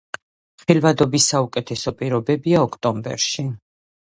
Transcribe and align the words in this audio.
ხილვადობის 0.61 1.27
საუკეთესო 1.33 1.93
პირობებია 2.01 2.65
ოქტომბერში. 2.69 3.47